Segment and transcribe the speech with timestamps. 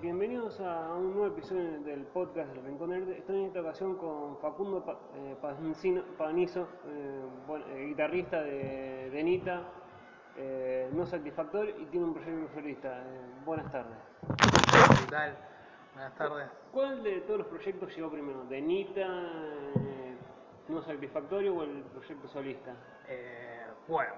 [0.00, 3.10] bienvenidos a un nuevo episodio del podcast del Rincón Nerd.
[3.10, 9.10] Estoy en esta ocasión con Facundo Pa- eh, Pancino- Panizo, eh, bueno, eh, guitarrista de,
[9.10, 9.62] de Nita,
[10.36, 13.04] eh, no satisfactorio y tiene un proyecto solista.
[13.44, 13.98] Buenas tardes.
[15.00, 15.36] ¿Qué tal?
[15.94, 16.48] Buenas tardes.
[16.72, 18.44] ¿Cuál de todos los proyectos llegó primero?
[18.44, 19.06] ¿De Nita,
[20.68, 22.74] no satisfactorio o el proyecto solista?
[23.08, 24.12] Eh, bueno,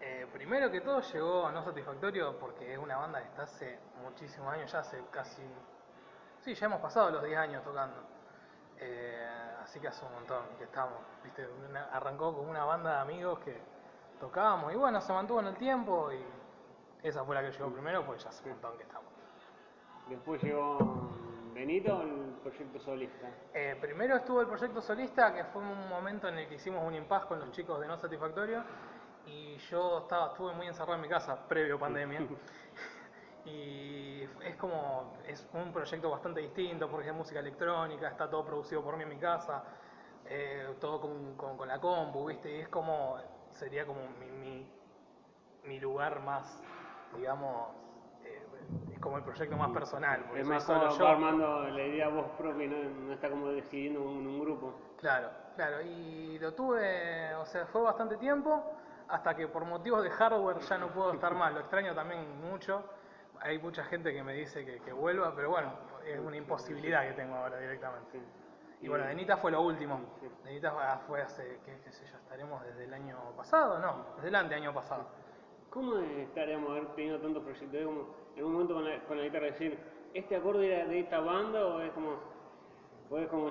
[0.00, 3.78] eh, primero que todo llegó a No Satisfactorio porque es una banda que está hace
[4.02, 5.42] muchísimos años, ya hace casi...
[6.40, 7.96] Sí, ya hemos pasado los 10 años tocando.
[8.78, 9.26] Eh,
[9.62, 10.98] así que hace un montón que estamos.
[11.24, 11.46] ¿viste?
[11.68, 13.58] Una- arrancó con una banda de amigos que
[14.20, 16.24] tocábamos y bueno, se mantuvo en el tiempo y
[17.02, 19.10] esa fue la que llegó primero porque ya hace un montón que estamos.
[20.08, 20.78] Después llegó
[21.52, 23.28] Benito o el proyecto solista.
[23.54, 26.94] Eh, primero estuvo el proyecto solista, que fue un momento en el que hicimos un
[26.94, 28.62] impasse con los chicos de No Satisfactorio,
[29.26, 32.20] y yo estaba, estuve muy encerrado en mi casa, previo pandemia,
[33.44, 38.82] y es como, es un proyecto bastante distinto, porque es música electrónica, está todo producido
[38.82, 39.62] por mí en mi casa,
[40.24, 42.56] eh, todo con, con- con la compu, ¿viste?
[42.56, 43.16] Y es como,
[43.50, 44.70] sería como mi, mi,
[45.64, 46.60] mi lugar más,
[47.16, 47.68] digamos,
[48.24, 48.46] eh,
[48.92, 51.06] es como el proyecto más personal, porque Es más solo yo.
[51.06, 54.74] armando la idea vos propia y no, no está como decidiendo un, un grupo.
[54.98, 58.64] Claro, claro, y lo tuve, o sea, fue bastante tiempo,
[59.08, 62.84] hasta que por motivos de hardware ya no puedo estar más, lo extraño también mucho,
[63.40, 65.72] hay mucha gente que me dice que, que vuelva, pero bueno,
[66.06, 68.20] es una imposibilidad que tengo ahora directamente.
[68.80, 70.00] Y bueno, Denita fue lo último,
[70.44, 74.28] Denita fue- fue hace, qué, qué sé yo, estaremos desde el año pasado, no, desde
[74.28, 75.06] el año pasado.
[75.70, 77.74] ¿Cómo estaríamos haber tenido tantos proyectos?
[77.74, 79.78] Es como en un momento con la, con la guitarra decir,
[80.14, 82.16] ¿este acorde era de esta banda o es como,
[83.10, 83.50] o es como,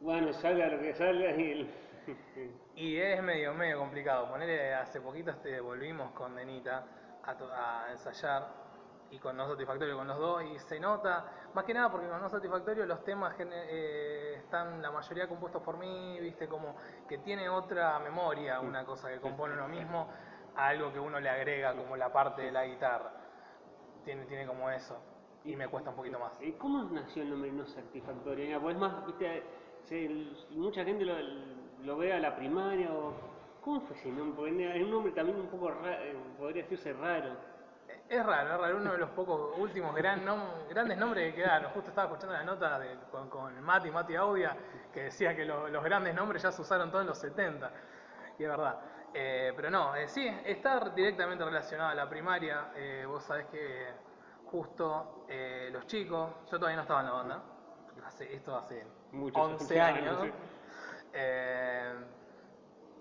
[0.00, 1.70] bueno, salga lo que salga y el...
[2.74, 4.28] Y es medio, medio complicado.
[4.28, 6.84] Ponerle, hace poquito este, volvimos con Denita
[7.22, 8.60] a, a ensayar
[9.10, 12.20] y con No Satisfactorio con los dos y se nota, más que nada porque con
[12.20, 16.76] No Satisfactorio los temas eh, están la mayoría compuestos por mí, viste, como
[17.08, 20.08] que tiene otra memoria, una cosa que compone uno mismo,
[20.54, 23.12] a algo que uno le agrega como la parte de la guitarra.
[24.04, 24.98] Tiene, tiene como eso
[25.44, 26.32] y me cuesta un poquito más.
[26.40, 28.60] ¿Y cómo nació el nombre no satisfactorio?
[28.60, 29.42] Pues más, viste,
[30.50, 31.14] mucha gente lo,
[31.84, 33.12] lo ve a la primaria o...
[33.62, 34.34] ¿Cómo fue ese nombre?
[34.36, 36.02] Porque es un nombre también un poco raro,
[36.38, 37.36] podría decirse raro.
[38.08, 41.70] Es raro, es raro, uno de los pocos últimos gran nom- grandes nombres que quedaron.
[41.72, 44.56] Justo estaba escuchando la nota de- con, con Mati, Mati Audia,
[44.92, 47.70] que decía que lo- los grandes nombres ya se usaron todos en los 70.
[48.38, 48.80] Y es verdad.
[49.12, 52.70] Eh, pero no, eh, sí, está directamente relacionado a la primaria.
[52.74, 53.88] Eh, vos sabés que
[54.46, 57.42] justo eh, los chicos, yo todavía no estaba en la banda,
[58.06, 60.20] hace, esto hace Muchos 11 años.
[60.22, 60.32] sí.
[61.12, 61.94] Eh,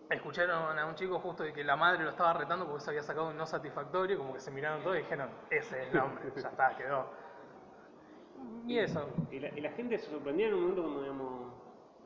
[0.09, 3.03] escucharon a un chico justo de que la madre lo estaba retando porque se había
[3.03, 6.31] sacado un no satisfactorio, como que se miraron todos y dijeron, ese es el nombre,
[6.35, 7.05] ya está, quedó.
[8.65, 11.53] Y eso, Y la, y la gente se sorprendía en un momento cuando digamos,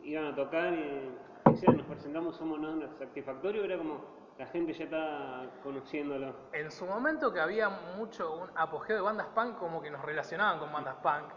[0.03, 1.11] iban a tocar y
[1.45, 4.01] decían, nos presentamos, somos no satisfactorio, era como
[4.37, 6.35] la gente ya está conociéndolo.
[6.53, 10.59] en su momento que había mucho un apogeo de bandas punk, como que nos relacionaban
[10.59, 11.31] con bandas punk,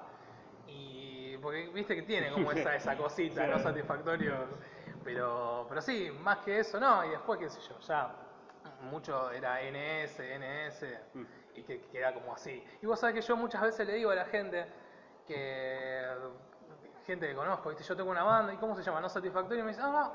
[0.67, 1.06] y
[1.47, 3.51] porque viste que tiene como esa, esa cosita, Sí.
[3.53, 4.35] no satisfactorio,
[5.05, 8.13] pero, pero sí, más que eso no, y después qué sé yo, ya
[8.91, 10.85] mucho era NS, NS,
[11.55, 12.65] y que, que era como así.
[12.83, 14.67] Y vos sabés que yo muchas veces le digo a la gente
[15.25, 16.05] que,
[17.07, 19.01] gente que conozco, viste, yo tengo una banda, ¿y cómo se llama?
[19.01, 20.11] No satisfactorio, y me dice, ah,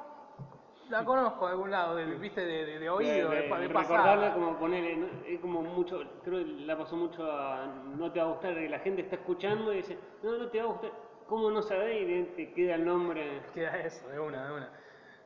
[0.90, 4.34] la conozco de algún lado, del- viste, de, de- de oído, de, de pasada.
[4.34, 5.08] como ponerle, ¿no?
[5.26, 8.68] es como mucho, creo que la pasó mucho a no te va a gustar, que
[8.68, 10.92] la gente está escuchando y dice, no, no te va a gustar,
[11.28, 12.10] ¿cómo no sabés?
[12.10, 13.42] Y te queda el nombre.
[13.54, 14.70] Queda eso, de una, de una.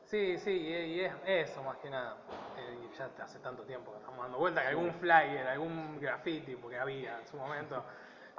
[0.04, 2.16] Sí, sí, y, y es eso más que nada.
[2.56, 6.54] Eh, y ya hace tanto tiempo que estamos dando vuelta que algún flyer, algún graffiti,
[6.54, 7.84] porque había en su momento,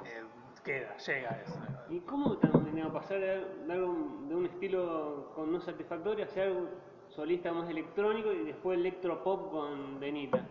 [0.04, 0.22] eh,
[0.64, 1.58] queda, llega eso.
[1.90, 3.94] ¿Y cómo también digamos, pasar de de algo
[4.28, 6.68] de un estilo con no satisfactorio hacia algo
[7.08, 10.46] solista más electrónico y después electropop con Denita?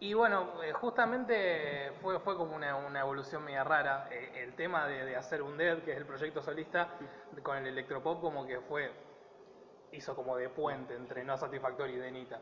[0.00, 4.08] Y bueno, eh, justamente fue, fue como una, una evolución media rara.
[4.10, 6.88] Eh, el tema de, de hacer un Dead, que es el proyecto solista,
[7.42, 8.90] con el electropop como que fue,
[9.92, 12.40] hizo como de puente entre No Satisfactorio y Denita.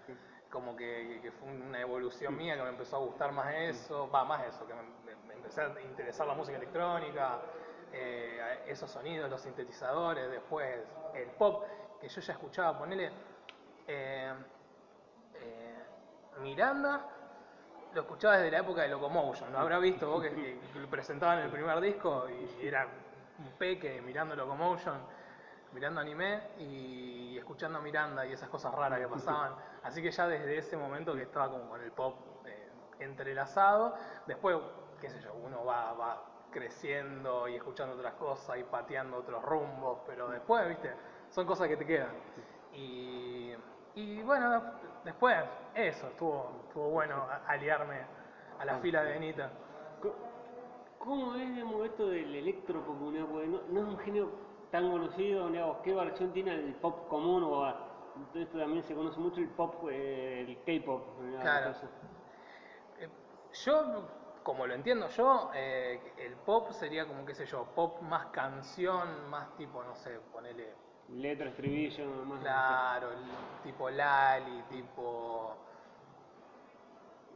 [0.51, 4.25] Como que, que fue una evolución mía que me empezó a gustar más eso, va,
[4.25, 7.39] más eso, que me, me- me empecé a interesar la música electrónica,
[7.93, 10.79] eh, esos sonidos, los sintetizadores, después
[11.15, 11.65] el pop,
[12.01, 13.11] que yo ya escuchaba, ponele...
[13.87, 14.33] eh,
[15.35, 15.85] eh,
[16.41, 17.07] Miranda
[17.95, 21.45] lo escuchaba desde la época de Locomotion, lo habrá visto vos que, lo presentaban en
[21.47, 22.87] el primer disco y era
[23.39, 24.99] un peque mirando Locomotion,
[25.73, 29.55] mirando anime y escuchando a Miranda y esas cosas raras que pasaban.
[29.83, 33.95] Así que ya desde ese momento que estaba como con el pop eh, entrelazado,
[34.27, 34.57] después
[35.01, 36.23] qué sé yo, uno va, va
[36.53, 40.93] creciendo y escuchando otras cosas y pateando otros rumbos, pero después, viste,
[41.31, 42.13] son cosas que te quedan.
[43.95, 44.63] Y bueno,
[45.05, 45.37] después,
[45.75, 48.01] eso, estuvo, estuvo bueno aliarme
[48.59, 49.51] a la fila de Benita.
[50.99, 52.97] ¿Cómo es digamos, esto del electropop?
[53.01, 53.27] ¿no?
[53.27, 54.31] Porque no, no es un género
[54.71, 57.43] tan conocido, digamos, ¿qué versión tiene el pop común?
[57.45, 57.69] O
[58.35, 61.03] esto también se conoce mucho el pop, eh, el K-pop.
[61.41, 61.75] Claro.
[62.99, 63.09] Eh,
[63.65, 64.09] yo,
[64.43, 69.29] como lo entiendo yo, eh, el pop sería como, qué sé yo, pop más canción,
[69.29, 70.92] más tipo, no sé, ponele...
[71.17, 72.41] Letra, estribillo, más...
[72.41, 73.09] Claro,
[73.63, 75.57] tipo Lali, tipo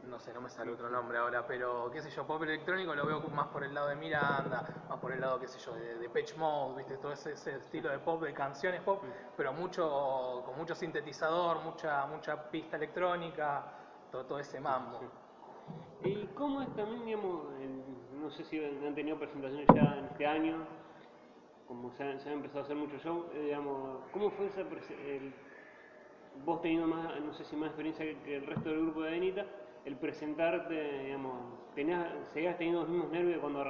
[0.07, 3.05] no sé, no me sale otro nombre ahora, pero qué sé yo, pop electrónico lo
[3.05, 5.95] veo más por el lado de Miranda, más por el lado, qué sé yo, de,
[5.95, 6.97] de Pitch Mode, ¿viste?
[6.97, 9.03] Todo ese, estilo de pop, de canciones pop,
[9.35, 13.65] pero mucho, con mucho sintetizador, mucha, mucha pista electrónica,
[14.11, 14.99] todo, todo ese mambo.
[16.03, 17.47] ¿Y cómo es también, digamos,
[18.21, 20.65] no sé si han tenido presentaciones ya en este año,
[21.67, 25.33] como se han, empezado a hacer muchos shows, eh, digamos, ¿cómo fue esa el,
[26.45, 29.45] vos teniendo más, no sé si más experiencia que el resto del grupo de Benita,
[29.85, 31.33] el presentarte, digamos,
[31.75, 33.63] tenías, ¿seguías teniendo los mismos nervios cuando,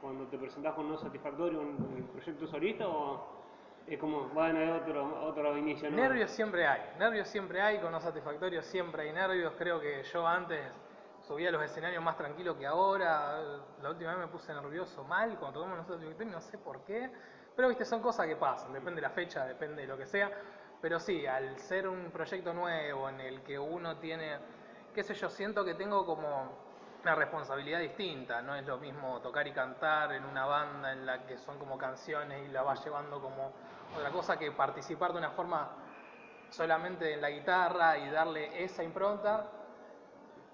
[0.00, 3.40] cuando te presentás con No Satisfactorio en el proyecto solista o
[3.86, 5.90] es como, van a otro, otro inicio?
[5.90, 10.26] Nervios siempre hay, nervios siempre hay, con No Satisfactorio siempre hay nervios, creo que yo
[10.26, 10.60] antes
[11.30, 13.38] subía a los escenarios más tranquilo que ahora,
[13.80, 17.08] la última vez me puse nervioso mal cuando tocamos No Satisfactorio, no sé por qué,
[17.54, 20.28] pero viste, son cosas que pasan, depende de la fecha, depende de lo que sea,
[20.82, 24.38] pero sí, al ser un proyecto nuevo en el que uno tiene
[24.92, 26.50] qué sé yo, siento que tengo como
[27.04, 31.26] una responsabilidad distinta, no es lo mismo tocar y cantar en una banda en la
[31.26, 33.52] que son como canciones y la vas llevando como
[33.96, 35.68] otra cosa que participar de una forma
[36.48, 39.59] solamente en la guitarra y darle esa impronta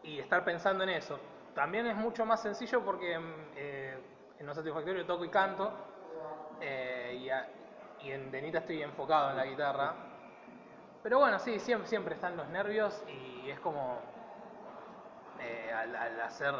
[0.06, 1.18] y estar pensando en eso.
[1.54, 3.18] También es mucho más sencillo porque
[3.56, 3.98] eh,
[4.38, 5.72] en No Satisfactorio toco y canto
[6.60, 7.18] eh,
[8.00, 9.94] y, y en Denita estoy enfocado en la guitarra.
[11.02, 13.98] Pero bueno, sí, siempre, siempre están los nervios y es como
[15.40, 16.54] eh, al, hacer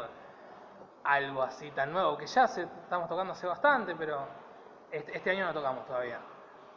[1.03, 4.27] algo así tan nuevo, que ya estamos tocando hace bastante, pero
[4.91, 6.19] este, este, año no tocamos todavía.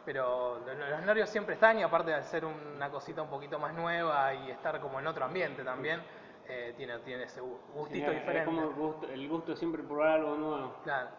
[0.05, 4.33] Pero los nervios siempre están y aparte de ser una cosita un poquito más nueva
[4.33, 6.01] y estar como en otro ambiente también,
[6.47, 8.39] eh, tiene, tiene ese gustito diferente.
[8.39, 10.75] Es como el gusto, el gusto siempre probar algo nuevo.
[10.83, 11.09] Claro.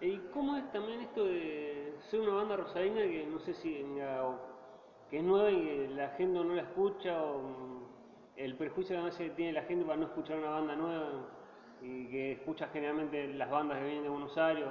[0.00, 3.84] ¿Y cómo es también esto de ser una banda rosarina que no sé si
[5.08, 7.84] que es nueva y la gente no la escucha o
[8.36, 11.08] el prejuicio que a veces tiene la gente para no escuchar una banda nueva
[11.80, 14.66] y que escucha generalmente las bandas que vienen de Buenos Aires.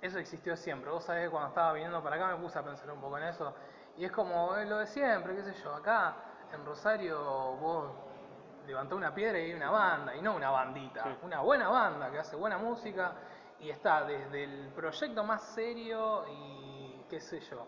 [0.00, 0.90] Eso existió siempre.
[0.90, 3.24] Vos sabés que cuando estaba viniendo para acá me puse a pensar un poco en
[3.24, 3.54] eso.
[3.96, 5.74] Y es como lo de siempre, qué sé yo.
[5.74, 6.16] Acá
[6.52, 7.18] en Rosario
[7.60, 7.92] vos
[8.68, 12.18] levantó una piedra y hay una banda, y no una bandita, una buena banda que
[12.18, 13.14] hace buena música
[13.60, 17.66] y está desde el proyecto más serio y qué sé yo,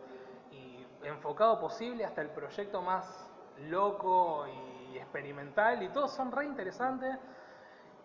[0.52, 3.26] y enfocado posible hasta el proyecto más
[3.60, 7.16] loco y experimental y todos son re interesantes,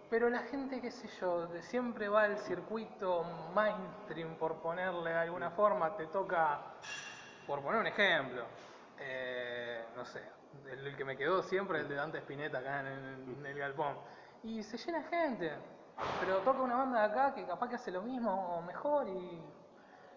[0.10, 5.52] pero la gente, qué sé yo, siempre va al circuito mainstream, por ponerle de alguna
[5.52, 6.62] forma, te toca,
[7.46, 8.46] por poner un ejemplo,
[8.98, 10.35] eh, no sé,
[10.70, 13.98] el, que me quedó siempre, el de Dante Spinetta acá en, en el galpón,
[14.44, 15.52] y se llena gente,
[16.20, 19.42] pero toca una banda de acá que capaz que hace lo mismo o mejor y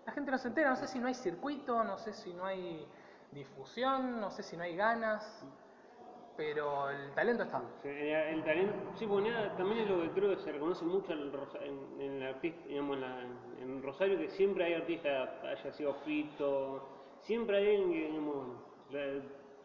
[0.07, 2.45] la gente no se entera, no sé si no hay circuito, no sé si no
[2.45, 2.87] hay
[3.33, 5.45] difusión, no sé si no hay ganas
[6.39, 7.61] pero el talento está.
[7.83, 12.23] el talento, sí, porque también es lo que creo que se reconoce mucho en, en,
[12.23, 12.97] el artista, digamos,
[13.61, 16.89] en, Rosario, que siempre hay artistas, haya sido Fito,
[17.23, 18.47] siempre hay alguien que, digamos,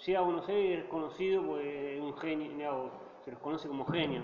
[0.05, 2.91] llega a Buenos Aires es conocido porque es un genio,
[3.23, 4.23] se los conoce como genio.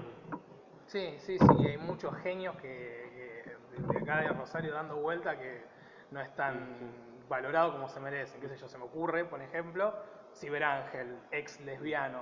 [0.88, 3.46] Sí, sí, sí, hay muchos genios que,
[3.76, 5.64] que de acá de Rosario dando vuelta que
[6.12, 6.92] no están
[7.30, 8.42] valorados como se merecen.
[8.42, 9.94] Qué sé yo, se me ocurre, por ejemplo,
[10.36, 12.22] Ciberángel, ex lesbiano,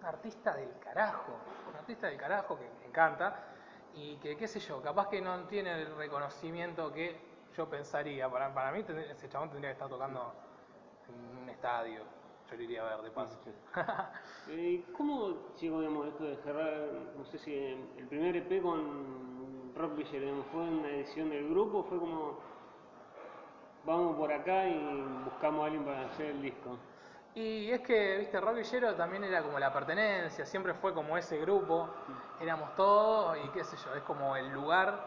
[0.00, 1.32] un artista del carajo,
[1.68, 3.44] un artista del carajo que me encanta
[3.94, 7.20] y que, qué sé yo, capaz que no tiene el reconocimiento que
[7.54, 8.28] yo pensaría.
[8.30, 10.32] Para, para mí ese chabón tendría que estar tocando
[11.08, 12.21] en un estadio.
[12.52, 13.38] Yo lo iría a ver de paso.
[14.48, 19.94] Eh, ¿Cómo llegó digamos, esto de cerrar, no sé si el primer EP con Rock
[19.94, 22.40] Villere, fue una edición del grupo fue como
[23.86, 26.76] vamos por acá y buscamos a alguien para hacer el disco?
[27.36, 31.38] Y es que, viste, Rock Villero también era como la pertenencia, siempre fue como ese
[31.38, 31.88] grupo,
[32.40, 35.06] éramos todos y qué sé yo, es como el lugar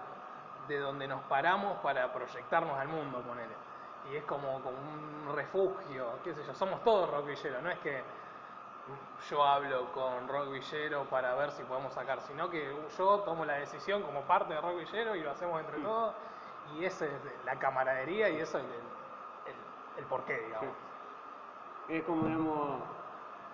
[0.70, 3.54] de donde nos paramos para proyectarnos al mundo, ponele.
[4.12, 7.80] Y es como, como un refugio, qué sé yo, somos todos Rock Villero, no es
[7.80, 8.04] que
[9.30, 13.54] yo hablo con Rock Villero para ver si podemos sacar, sino que yo tomo la
[13.54, 16.14] decisión como parte de Rock Villero y lo hacemos entre todos,
[16.76, 17.12] y esa es
[17.46, 20.76] la camaradería y eso es el, el, el porqué, digamos.
[21.90, 22.82] Es como, digamos,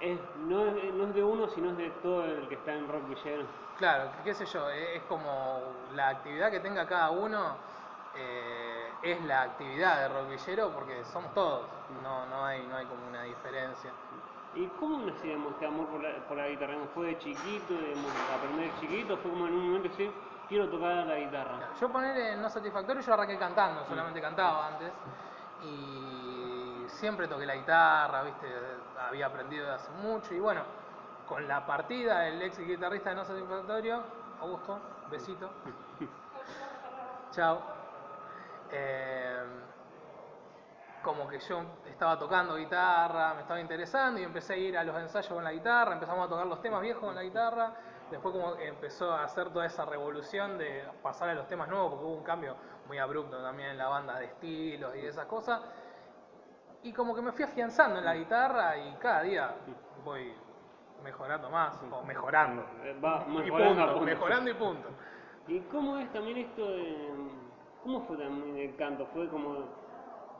[0.01, 2.91] es, no, es, no es de uno, sino es de todo el que está en
[2.91, 3.45] Rock Villero.
[3.77, 5.61] Claro, qué sé yo, es como
[5.93, 7.55] la actividad que tenga cada uno
[8.15, 11.67] eh, es la actividad de Rock Villero porque somos todos,
[12.03, 13.91] no, no, hay, no hay como una diferencia.
[14.53, 16.75] ¿Y cómo nació este amor por la, por la guitarra?
[16.93, 19.17] ¿Fue de chiquito, digamos, aprender de chiquito?
[19.17, 20.11] ¿Fue como en un momento sí,
[20.49, 21.69] quiero tocar la guitarra?
[21.79, 24.91] Yo poner en No Satisfactorio, yo arranqué cantando, solamente cantaba antes.
[25.63, 28.47] Y siempre toqué la guitarra, viste,
[28.99, 30.33] había aprendido de hace mucho.
[30.33, 30.63] Y bueno,
[31.29, 34.03] con la partida del ex guitarrista de No Satisfactorio,
[34.41, 35.49] Augusto, besito.
[37.31, 37.80] Chao.
[38.71, 39.43] Eh,
[41.01, 44.95] como que yo estaba tocando guitarra, me estaba interesando y empecé a ir a los
[44.97, 47.73] ensayos con la guitarra, empezamos a tocar los temas viejos con la guitarra,
[48.09, 52.05] después como empezó a hacer toda esa revolución de pasar a los temas nuevos, porque
[52.05, 52.55] hubo un cambio
[52.87, 55.61] muy abrupto también en la banda de estilos y de esas cosas,
[56.83, 59.55] y como que me fui afianzando en la guitarra y cada día
[60.03, 60.33] voy
[61.03, 62.63] mejorando más, o mejorando.
[62.83, 64.05] Eh, Va y mejorando punto, punto.
[64.05, 64.89] mejorando y punto.
[65.47, 67.40] ¿Y cómo es también esto de...
[67.83, 69.05] ¿Cómo fue también el canto?
[69.07, 69.81] Fue como...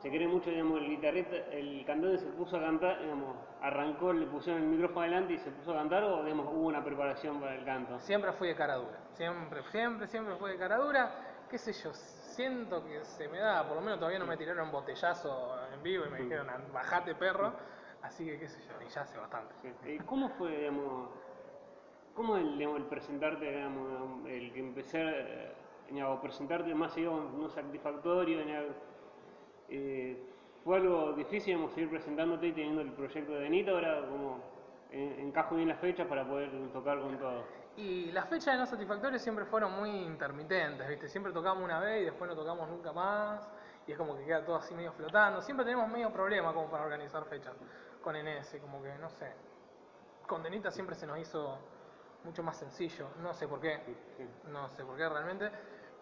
[0.02, 4.26] Se cree mucho, digamos, el guitarrista, el cantante se puso a cantar, digamos, arrancó, le
[4.26, 7.54] pusieron el micrófono adelante y se puso a cantar o, digamos, hubo una preparación para
[7.54, 8.00] el canto?
[8.00, 11.12] Siempre fui de cara dura, siempre, siempre, siempre fui de cara dura.
[11.48, 14.72] Qué sé yo, siento que se me da, por lo menos todavía no me tiraron
[14.72, 17.54] botellazo en vivo y me dijeron, bajate perro,
[18.02, 19.54] así que qué sé yo, y ya hace bastante.
[19.86, 21.10] ¿Y cómo fue, digamos,
[22.16, 25.14] cómo el, digamos, el presentarte, digamos, el que empezar,
[25.92, 28.76] digamos, presentarte más seguido no satisfactorio, digamos,
[29.70, 30.24] eh,
[30.64, 34.40] fue algo difícil, digamos, seguir presentándote y teniendo el proyecto de Anita, ahora como
[34.92, 37.44] eh, encajo bien las fechas para poder tocar con todo.
[37.78, 41.08] Y las fechas de no satisfactorios siempre fueron muy intermitentes, ¿viste?
[41.08, 43.50] Siempre tocamos una vez y después no tocamos nunca más.
[43.88, 45.42] Y es como que queda todo así medio flotando.
[45.42, 47.56] Siempre tenemos medio problema como para organizar fechas
[48.02, 49.32] con NS, como que no sé.
[50.28, 51.58] Con Denita siempre se nos hizo
[52.24, 53.80] mucho más sencillo, no sé por qué,
[54.48, 55.52] no sé por qué realmente,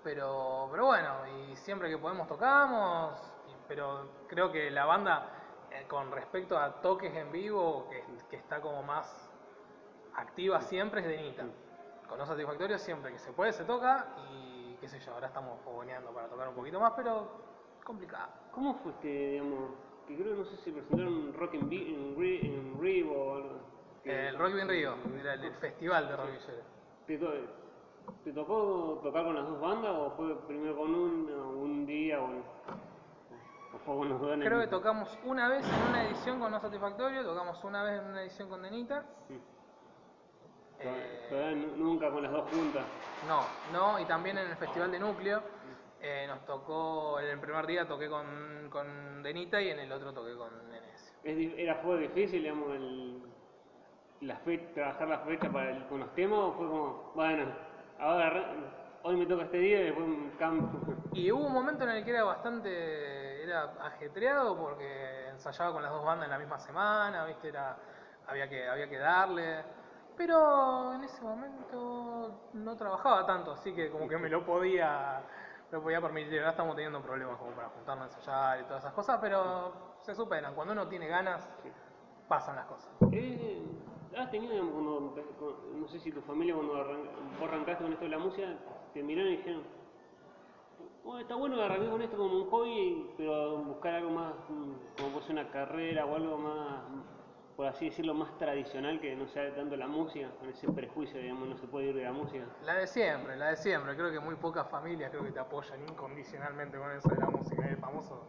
[0.03, 5.29] pero, pero bueno, y siempre que podemos tocamos, y- pero creo que la banda
[5.71, 9.29] eh, con respecto a toques en vivo, que, que está como más
[10.15, 11.45] activa siempre es Denita.
[12.07, 15.59] Con los satisfactorios siempre que se puede se toca y qué sé yo, ahora estamos
[15.61, 17.27] fogoneando para tocar un poquito más, pero
[17.83, 18.29] complicado.
[18.51, 19.71] ¿Cómo fue este, digamos,
[20.07, 23.59] que creo no sé si presentaron Rock en, Vi- en, Ri- en Rio o algo?
[24.05, 26.63] El Rock in Rio, era el, el festival de Rock Villero.
[28.09, 31.85] ¿Te, to- te tocó tocar con las dos bandas o fue primero con un, un
[31.85, 32.27] día o,
[33.73, 36.39] o fue con los dos en el Creo que tocamos una vez en una edición
[36.39, 39.05] con No Satisfactorio, tocamos una vez en una edición con Denita.
[39.27, 39.39] Sí.
[40.79, 42.85] eh, Todavía nu- nunca con las dos juntas.
[43.23, 45.43] no, no, y también en el Festival de Núcleo
[46.01, 50.13] eh, nos tocó, en el primer día toqué con, con Denita y en el otro
[50.13, 51.19] toqué con NS.
[51.23, 53.21] ¿Era, fue difícil, digamos, el,
[54.21, 57.68] la fe- trabajar la fecha para el- con los temas o fue como, bueno,
[57.99, 58.53] ahora
[59.03, 60.69] hoy me toca este día y después un cambio?
[61.13, 65.91] Y hubo un momento en el que era bastante, era ajetreado porque ensayaba con las
[65.91, 67.77] dos bandas en la misma semana, viste, era,
[68.27, 69.63] había que, había que darle.
[70.15, 75.21] Pero en ese momento no trabajaba tanto, así que como que me lo podía,
[75.71, 76.39] me lo podía permitir.
[76.39, 80.13] Ahora estamos teniendo problemas como para juntarnos a ensayar y todas esas cosas, pero se
[80.13, 80.53] superan.
[80.53, 81.49] Cuando uno tiene ganas,
[82.27, 82.91] pasan las cosas.
[83.11, 83.63] Eh,
[84.19, 85.15] ¿Has tenido, cuando,
[85.75, 87.07] no sé si tu familia cuando arran-
[87.39, 88.47] vos arrancaste con esto de la música,
[88.93, 89.61] te miraron y dijeron,
[91.05, 95.09] "Bueno, está bueno arranques con esto como un hobby, pero buscar algo más, mm, como
[95.13, 96.81] puede ser una carrera o algo más,
[97.55, 101.47] por así decirlo, más tradicional que no sea tanto la música, con ese prejuicio, digamos,
[101.47, 102.43] no se puede ir de la música.
[102.65, 103.95] La de siempre, la de siempre.
[103.95, 107.69] Creo que muy pocas familias creo que te apoyan incondicionalmente con eso de la música.
[107.69, 108.25] El famoso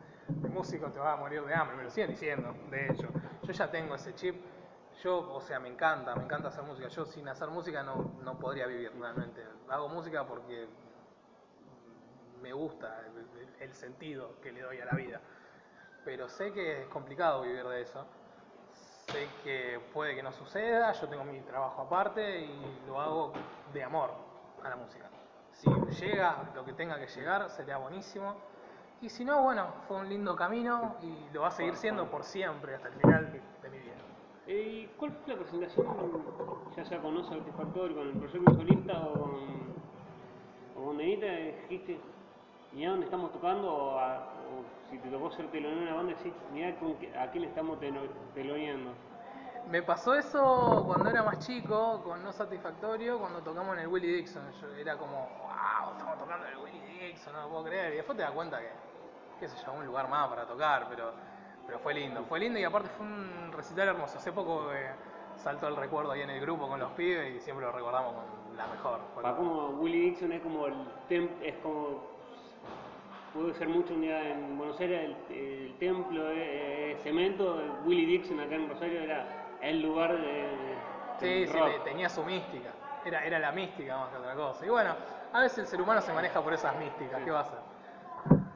[0.52, 3.08] músico te va a morir de hambre, me lo siguen diciendo, de hecho.
[3.42, 4.36] Yo ya tengo ese chip.
[5.02, 6.88] Yo, o sea, me encanta, me encanta hacer música.
[6.88, 9.44] Yo sin hacer música no, no podría vivir realmente.
[9.68, 10.68] Hago música porque
[12.40, 15.20] me gusta el, el- sentido que le doy a la vida.
[16.04, 18.06] Pero sé que es complicado vivir de eso.
[18.72, 23.32] Sé que puede que no suceda, yo tengo mi trabajo aparte y lo hago
[23.72, 24.12] de amor
[24.62, 25.10] a la música.
[25.52, 25.68] Si
[26.00, 28.36] llega lo que tenga que llegar, sería buenísimo.
[29.00, 32.24] Y si no, bueno, fue un lindo camino y lo va a seguir siendo por
[32.24, 33.96] siempre hasta el final de mi vida.
[34.46, 35.86] Eh, ¿Y cuál fue la presentación,
[36.76, 39.12] ya sea con No Satisfactorio, con el proyecto solista o
[40.74, 42.00] con, o eh, dijiste,
[42.72, 46.14] mirá dónde estamos tocando, o, a- o si te tocó ser telonero de una banda,
[46.14, 46.68] decís, mirá
[47.22, 48.92] a quién estamos telo- teloneando?
[49.70, 54.16] Me pasó eso cuando era más chico, con No Satisfactorio, cuando tocamos en el Willie
[54.16, 54.42] Dixon.
[54.60, 57.92] Yo era como, wow, estamos tocando en el Willie Dixon, no lo puedo creer.
[57.92, 58.70] Y después te das cuenta que,
[59.38, 61.12] qué sé yo, un lugar más para tocar, pero,
[61.66, 62.24] pero fue lindo.
[62.24, 64.18] Fue lindo y aparte fue un recital hermoso.
[64.18, 64.90] Hace poco eh,
[65.36, 68.56] saltó el recuerdo ahí en el grupo con los pibes y siempre lo recordamos con
[68.56, 69.00] la mejor.
[69.14, 70.74] Fue Va como- Willie Dixon es como el
[71.08, 72.10] tem- es como
[73.32, 78.40] pudo ser mucho un día en Buenos Aires el, el templo de cemento Willie Dixon
[78.40, 80.48] acá en Rosario era el lugar de
[81.20, 81.68] Sí, del sí, rock.
[81.84, 82.70] te- tenía su mística.
[83.04, 84.66] Era, era la mística más que otra cosa.
[84.66, 84.94] Y bueno,
[85.32, 87.22] a veces el ser humano se maneja por esas místicas.
[87.22, 87.58] ¿Qué va a hacer?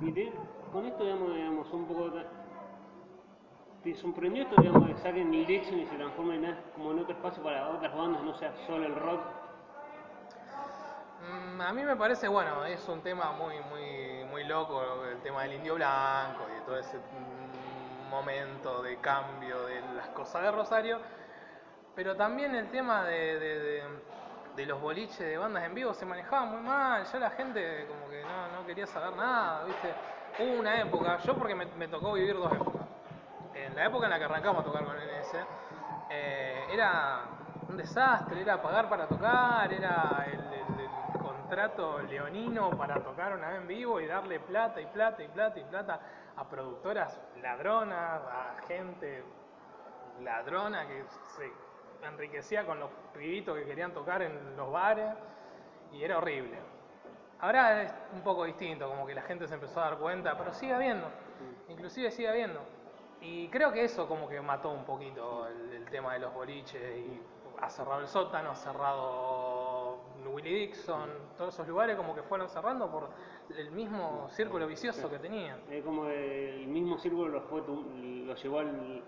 [0.01, 0.33] Y te-
[0.73, 2.11] con esto digamos, digamos un poco
[3.85, 7.15] te sorprendió esto digamos que saquen el Dixon y se transformen en, como en otro
[7.15, 9.21] espacio para otras bandas no sea solo el rock
[11.21, 15.43] Mm, A mí me parece, bueno, es un tema muy, muy, muy loco, el tema
[15.45, 21.01] del indio blanco y todo ese mm, momento de cambio de las cosas de Rosario,
[21.95, 26.61] pero también el tema de, de- los boliches de bandas en vivo se manejaba muy
[26.63, 29.97] mal, ya la gente como que no, no quería saber nada, ¿viste?
[30.37, 32.84] Hubo una época, yo porque me, me tocó vivir dos épocas.
[33.65, 35.39] En la época en la que arrancamos a tocar con NS,
[36.11, 37.21] eh, era
[37.69, 43.49] un desastre, era pagar para tocar, era el, el- el contrato leonino para tocar una
[43.49, 46.01] vez en vivo y darle plata y plata y plata y plata
[46.37, 49.25] a productoras ladronas, a gente
[50.23, 51.05] ladrona que
[51.37, 51.53] se
[52.07, 55.11] enriquecía con los pibitos que querían tocar en los bares
[55.93, 56.59] y era horrible.
[57.41, 60.53] Ahora es un poco distinto, como que la gente se empezó a dar cuenta, pero
[60.53, 61.07] sigue habiendo,
[61.69, 62.61] inclusive sigue habiendo.
[63.25, 66.97] Y creo que eso como que mató un poquito el, el tema de los boliches
[66.99, 67.21] y
[67.61, 69.75] ha cerrado el sótano, ha cerrado
[70.27, 73.09] Willie Dixon, todos esos lugares como que fueron cerrando por
[73.57, 75.61] el mismo círculo vicioso que tenían.
[75.71, 79.03] es como el mismo círculo lo, fue lo llevó al,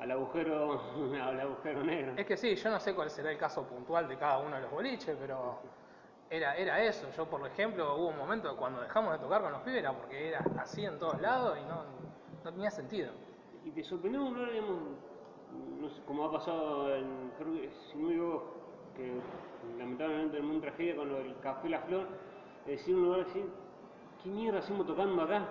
[0.00, 0.80] al agujero
[1.22, 4.16] al agujero negro Es que sí, yo no sé cuál será el caso puntual de
[4.16, 5.58] cada uno de los boliches, pero
[6.30, 7.08] era, era eso.
[7.16, 10.28] Yo, por ejemplo, hubo un momento cuando dejamos de tocar con los pibes era porque
[10.28, 11.84] era así en todos lados y no,
[12.44, 13.12] no tenía sentido.
[13.64, 14.78] ¿Y te sorprendió un lugar, digamos,
[15.80, 18.54] no sé, como ha pasado en, creo que, si no digo,
[18.96, 19.20] que
[19.78, 22.06] lamentablemente en una tragedia con lo del Café La Flor,
[22.64, 23.44] de decir un lugar así,
[24.22, 25.42] ¿qué mierda hacemos tocando acá?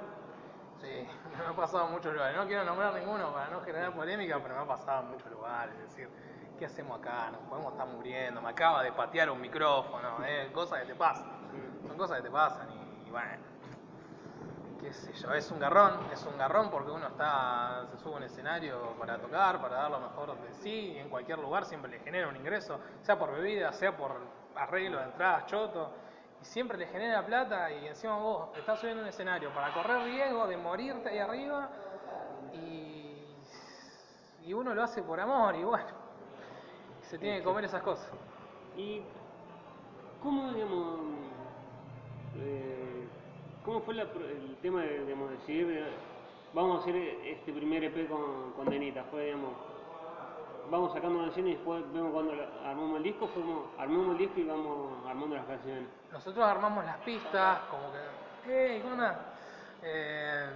[0.82, 2.38] Sí, me ha pasado en muchos lugares.
[2.38, 5.76] No quiero nombrar ninguno para no generar polémica, pero me ha pasado en muchos lugares.
[5.76, 6.10] Es decir,
[6.58, 7.32] ¿qué hacemos acá?
[7.32, 8.42] Nos podemos estar muriendo.
[8.42, 10.24] Me acaba de patear un micrófono.
[10.26, 11.28] eh, cosas que te pasan.
[11.88, 13.47] Son cosas que te pasan y, y bueno.
[14.80, 18.18] Qué sé yo, es un garrón, es un garrón porque uno está, se sube a
[18.18, 21.90] un escenario para tocar, para dar lo mejor de sí, y en cualquier lugar siempre
[21.90, 24.16] le genera un ingreso, sea por bebida, sea por
[24.56, 25.92] arreglo de entradas, choto,
[26.42, 30.46] y siempre le genera plata y encima vos estás subiendo un escenario para correr riesgo
[30.46, 31.70] de morirte ahí arriba
[32.54, 33.36] y,
[34.46, 35.90] y uno lo hace por amor y bueno,
[37.02, 38.12] se tiene que comer esas cosas.
[38.76, 39.02] ¿Y
[40.22, 41.00] cómo, digamos,
[42.36, 42.87] eh,
[43.68, 45.90] cómo fue el tema de digamos, decidir, eh,
[46.54, 49.04] vamos a hacer este primer EP con, con Denita?
[49.12, 49.52] Fue, digamos,
[50.72, 54.44] vamos sacando canciones y después vemos cuando armamos el disco, como, armamos el disco y
[54.46, 55.84] vamos armando las canciones.
[56.14, 58.00] Nosotros armamos las pistas, como que,
[58.46, 59.18] hey, ¿cómo andás?
[59.84, 60.50] Eh,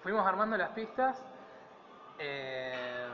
[0.00, 1.20] fuimos armando las pistas
[2.20, 3.08] eh,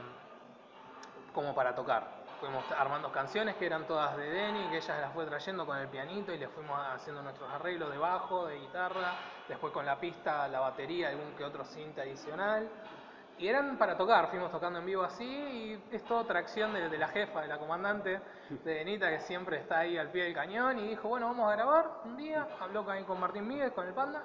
[1.33, 2.18] como para tocar.
[2.41, 5.89] Fuimos armando canciones que eran todas de Denny, que ella las fue trayendo con el
[5.89, 9.15] pianito y le fuimos haciendo nuestros arreglos de bajo, de guitarra,
[9.49, 12.69] después con la pista, la batería, algún que otro cinta adicional.
[13.39, 16.99] Y eran para tocar, fuimos tocando en vivo así y es todo tracción de, de
[16.99, 18.21] la jefa, de la comandante,
[18.51, 21.57] de Denita, que siempre está ahí al pie del cañón y dijo, bueno, vamos a
[21.57, 24.23] grabar un día, habló con, Martín Míguez, con el Panda,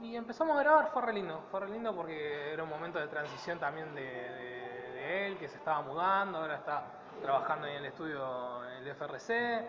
[0.00, 3.08] y empezamos a grabar, fue re lindo, fue re lindo porque era un momento de
[3.08, 8.86] transición también de él, que se estaba mudando, ahora está trabajando en el estudio en
[8.86, 9.68] el FRC,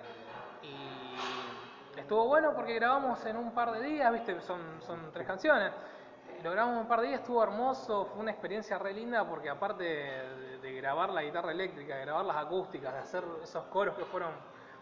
[0.61, 5.71] y estuvo bueno porque grabamos en un par de días, viste, son, son tres canciones,
[6.43, 9.49] lo grabamos en un par de días, estuvo hermoso, fue una experiencia re linda porque
[9.49, 14.05] aparte de, grabar la guitarra eléctrica, de grabar las acústicas, de hacer esos coros que
[14.05, 14.31] fueron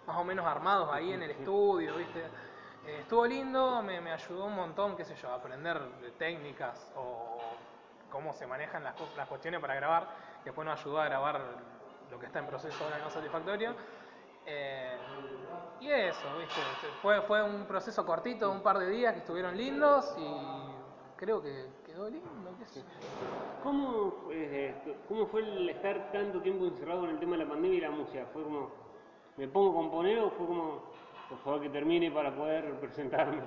[0.07, 2.21] más o menos armados ahí en el estudio, viste,
[2.87, 7.37] eh, estuvo lindo, me, ayudó un montón, qué sé yo, a aprender de técnicas o
[8.09, 10.07] cómo se manejan las, las cuestiones para grabar.
[10.43, 11.41] Después nos ayudó a grabar
[12.11, 13.73] lo que está en proceso ahora no satisfactorio.
[14.45, 14.97] Eh,
[15.79, 16.61] y eso, ¿viste?
[17.01, 21.67] Fue, fue un proceso cortito, un par de días que estuvieron lindos y creo que
[21.85, 22.83] quedó lindo, qué sé.
[23.63, 24.95] ¿Cómo fue, esto?
[25.07, 27.91] ¿Cómo fue el estar tanto tiempo encerrado en el tema de la pandemia y la
[27.91, 28.25] música?
[28.33, 28.71] ¿Fue como,
[29.37, 30.83] me pongo a componer o fue como,
[31.29, 33.43] por favor que termine para poder presentarme?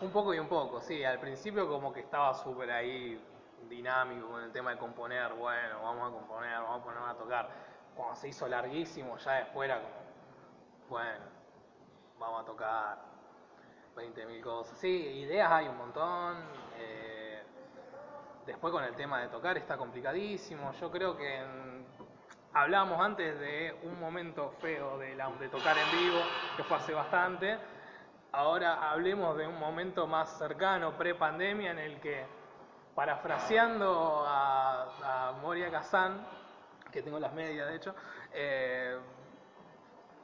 [0.00, 1.04] Un poco y un poco, sí.
[1.04, 3.22] Al principio como que estaba súper ahí
[3.68, 5.34] dinámico con el tema de componer.
[5.34, 7.67] Bueno, vamos a componer, vamos a ponernos a tocar.
[7.98, 9.94] Cuando se hizo larguísimo, ya después era como,
[10.88, 11.24] bueno,
[12.20, 12.98] vamos a tocar
[13.96, 14.78] 20.000 cosas.
[14.78, 16.36] Sí, ideas hay un montón.
[16.78, 17.42] eh,
[18.46, 20.70] después con el tema de tocar está complicadísimo.
[20.80, 21.42] Yo creo que
[22.54, 26.20] hablábamos antes de un momento feo de tocar en vivo,
[26.56, 27.58] que fue hace bastante.
[28.30, 32.24] Ahora hablemos de un momento más cercano, pre-pandemia, en el que,
[32.94, 36.37] parafraseando a, a Moria Kazan,
[36.92, 37.94] que tengo las medias de hecho,
[38.32, 38.98] eh,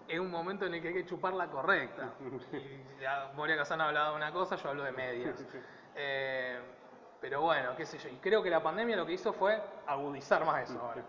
[0.09, 2.11] es un momento en el que hay que chupar la correcta.
[2.53, 5.45] Y ya Moria Kazan ha hablado de una cosa, yo hablo de medias.
[5.97, 6.59] Eh,
[7.21, 8.11] pero bueno, qué sé yo.
[8.11, 11.03] Y creo que la pandemia lo que hizo fue agudizar más eso ahora.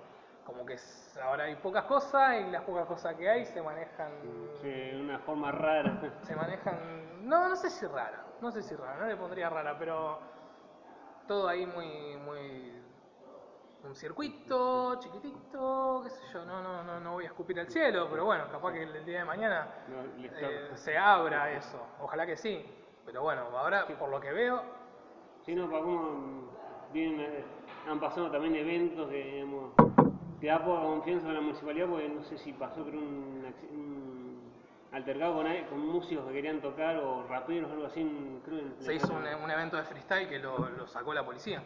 [0.46, 0.78] Como que
[1.22, 4.12] ahora hay pocas cosas y las pocas cosas que hay se manejan.
[4.62, 6.00] Sí, de una forma rara.
[6.22, 7.28] Se manejan.
[7.28, 8.24] No, no sé si rara.
[8.42, 10.20] No sé si rara, no le pondría rara, pero
[11.28, 12.72] todo ahí muy, muy.
[13.86, 18.08] Un circuito chiquitito, qué sé yo, no, no, no, no voy a escupir al cielo,
[18.10, 21.80] pero bueno, capaz que el día de mañana No, eh, se abra eso.
[22.00, 22.66] Ojalá que sí.
[23.06, 24.64] Pero bueno, ahora por lo que veo,
[25.46, 26.50] Sí, no, para cómo
[26.92, 27.46] vienen, eh,
[27.88, 29.76] han pasado también eventos que, digamos,
[30.40, 33.46] te da poca confianza con la municipalidad porque no sé si pasó creo un,
[34.92, 35.36] altercado
[35.70, 39.14] con, músicos que querían tocar o raperos o algo así, en- creo en se hizo
[39.14, 41.62] un, un evento de freestyle que lo, lo sacó la policía.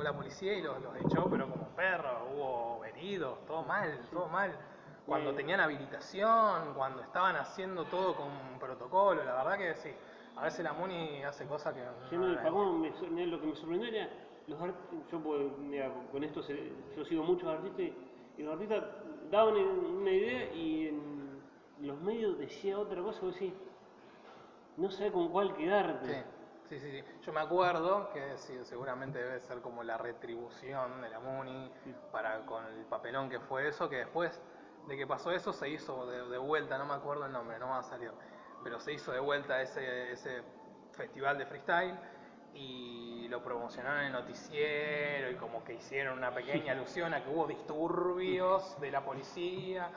[0.00, 4.28] Sacó la policía y los, los echó, pero como perros, hubo heridos, todo mal, todo
[4.28, 4.50] mal.
[5.04, 9.90] Cuando tenían habilitación, cuando estaban haciendo todo con protocolo, la verdad que sí.
[10.36, 11.80] A veces la MUNI hace cosas que
[12.78, 14.08] me sor- mira, lo que me sorprendió era
[14.46, 14.74] los art-
[15.12, 17.80] yo pues, mira, con esto se- yo sigo muchos artistas
[18.38, 18.84] y, los artistas
[19.30, 21.42] daban una idea y en
[21.82, 23.52] los medios decía otra cosa, vos decís,
[24.78, 26.06] no sé con cuál quedarte.
[26.06, 26.20] Sí,
[26.70, 27.04] sí, sí, sí.
[27.26, 31.70] Yo me acuerdo que sí, seguramente debe ser como la retribución de la MUNI
[32.12, 34.40] para con el papelón que fue eso, que después
[34.86, 37.66] de que pasó eso se hizo de, de vuelta, no me acuerdo el nombre, no
[37.66, 38.12] me va a salir,
[38.62, 40.42] pero se hizo de vuelta ese, ese
[40.92, 41.98] festival de freestyle
[42.54, 47.30] y lo promocionaron en el noticiero y como que hicieron una pequeña alusión a que
[47.30, 49.90] hubo disturbios de la policía.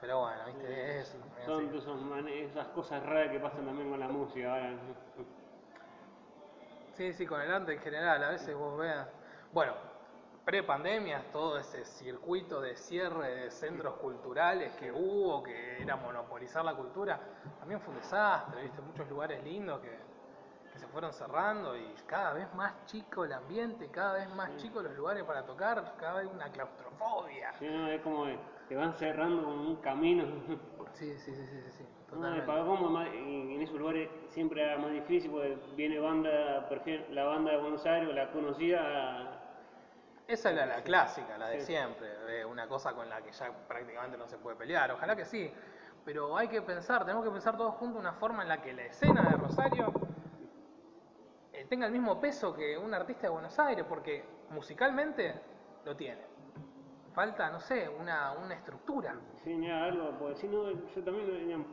[0.00, 1.68] Pero bueno, viste, es, Son
[2.28, 4.72] esas cosas raras que pasan también con la música ahora.
[7.00, 9.08] Sí, sí, con el arte en general, a veces vos veas.
[9.52, 9.72] Bueno,
[10.44, 16.74] pre-pandemia, todo ese circuito de cierre de centros culturales que hubo, que era monopolizar la
[16.74, 17.18] cultura,
[17.58, 19.98] también fue un desastre, viste, muchos lugares lindos que,
[20.70, 24.82] que se fueron cerrando y cada vez más chico el ambiente, cada vez más chico
[24.82, 27.54] los lugares para tocar, cada vez una claustrofobia.
[27.58, 28.26] Sí, no, es como
[28.70, 30.24] te van cerrando como un camino.
[30.92, 33.16] Sí, sí, sí, sí, sí, No, totalmente.
[33.16, 37.56] en en esos lugares siempre era más difícil porque viene banda, prefiere la banda de
[37.58, 39.40] Buenos Aires la conocida
[40.28, 41.66] Esa era la clásica, la de Sí.
[41.66, 44.92] siempre, de una cosa con la que ya prácticamente no se puede pelear.
[44.92, 45.50] Ojalá que sí,
[46.04, 48.84] pero hay que pensar, tenemos que pensar todos juntos una forma en la que la
[48.84, 49.92] escena de Rosario
[51.54, 55.34] eh, tenga el mismo peso que un artista de Buenos Aires, porque musicalmente
[55.84, 56.29] lo tiene.
[57.14, 59.16] Falta, no sé, una, una estructura.
[59.42, 61.66] Sí, mira, algo, porque si no, yo también, digamos,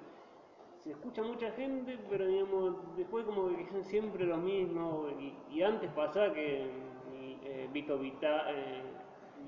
[0.83, 5.63] se escucha mucha gente, pero digamos, después como que son siempre los mismos, y, y
[5.63, 6.69] antes pasaba que
[7.43, 8.81] eh, Vito Vita, eh,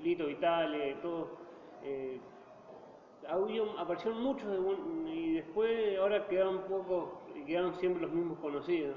[0.00, 1.28] Lito Vitale, todos,
[1.82, 2.20] eh,
[3.28, 8.96] audio, aparecieron muchos de y después ahora quedaron pocos, y quedaron siempre los mismos conocidos.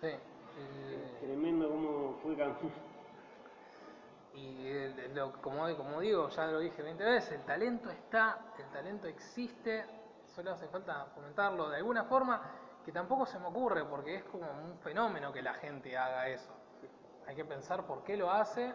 [0.00, 0.08] Sí.
[0.08, 2.89] eh, Tremendo cómo fue cambiando.
[4.34, 5.66] Y lo- como,
[6.00, 9.84] digo, ya lo dije 20 veces, el talento está, el talento existe,
[10.26, 12.40] solo hace falta fomentarlo de alguna forma
[12.84, 16.52] que tampoco se me ocurre porque es como un fenómeno que la gente haga eso.
[17.26, 18.72] Hay que pensar por qué lo hace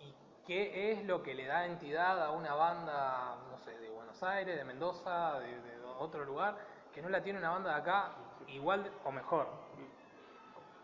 [0.00, 0.14] y
[0.46, 4.56] qué es lo que le da entidad a una banda, no sé, de Buenos Aires,
[4.56, 6.56] de Mendoza, de, otro lugar,
[6.92, 8.12] que no la tiene una banda de acá
[8.48, 9.48] igual o mejor.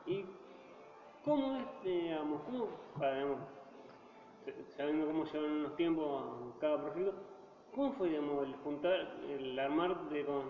[0.06, 0.26] ¿Y
[1.24, 2.68] cómo es, digamos, cómo,
[4.76, 6.22] sabiendo cómo llevan los tiempos
[6.60, 7.14] cada proyecto,
[7.74, 8.92] cómo fue, digamos, el juntar,
[9.28, 10.42] el armar de con,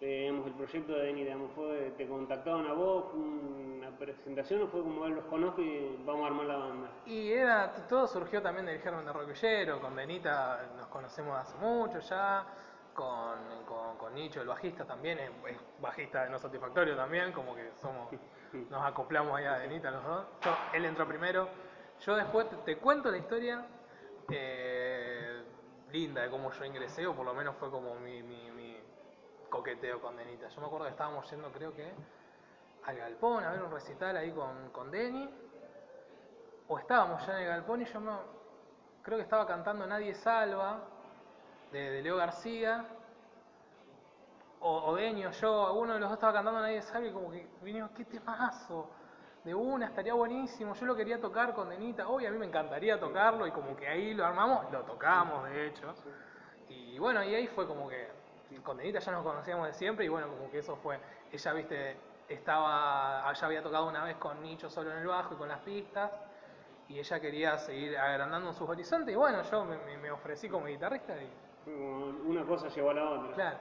[0.00, 4.62] de, digamos, el proyecto de Deni, digamos, fue, te contactaron a vos, fue una presentación
[4.62, 6.88] o fue como, "Ah, los conozco y vamos a armar la banda?
[7.06, 11.98] Y era, todo surgió también del Germen de Roquillero, con Denita nos conocemos hace mucho
[12.00, 12.44] ya,
[12.92, 17.54] con, con, con Nicho, el bajista también, es, es bajista de No Satisfactorio también, como
[17.54, 18.08] que somos,
[18.70, 20.26] nos acoplamos ahí a Denita los dos.
[20.42, 21.48] Yo- él entró primero,
[22.00, 23.64] yo después te, cuento la historia
[24.30, 25.42] eh,
[25.90, 28.76] linda de cómo yo ingresé, o por lo menos fue como mi, mi, mi
[29.48, 30.48] coqueteo con Denita.
[30.48, 31.92] Yo me acuerdo que estábamos yendo creo que
[32.84, 35.28] al Galpón a ver un recital ahí con, con Denny
[36.68, 38.20] o estábamos ya en el galpón y yo no
[39.02, 40.80] creo que estaba cantando Nadie Salva
[41.70, 42.84] de, Leo García,
[44.60, 47.46] o, o Deño, yo, uno de los dos estaba cantando Nadie sabe, y como que
[47.62, 48.88] vinimos, qué temazo,
[49.46, 52.98] de una, estaría buenísimo, yo lo quería tocar con Denita, obvio, a mí me encantaría
[52.98, 55.94] tocarlo, y como que ahí lo armamos, lo tocamos de hecho,
[56.68, 58.08] y bueno, y ahí fue como que,
[58.64, 60.98] con Denita ya nos conocíamos de siempre, y bueno, como que eso fue,
[61.30, 61.96] ella, viste,
[62.28, 65.60] estaba, ya había tocado una vez con Nicho solo en el bajo y con las
[65.60, 66.10] pistas,
[66.88, 71.70] y ella quería seguir agrandando sus horizontes, y bueno, yo me, ofrecí como guitarrista, y
[71.70, 73.32] Una cosa llevó a la otra.
[73.32, 73.58] claro.